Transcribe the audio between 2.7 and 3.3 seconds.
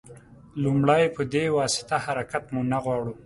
نه غواړو.